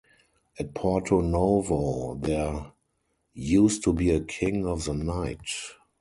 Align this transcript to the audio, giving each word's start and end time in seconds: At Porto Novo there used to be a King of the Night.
At 0.57 0.73
Porto 0.73 1.21
Novo 1.21 2.15
there 2.15 2.71
used 3.35 3.83
to 3.83 3.93
be 3.93 4.09
a 4.09 4.19
King 4.19 4.65
of 4.65 4.85
the 4.85 4.95
Night. 4.95 5.47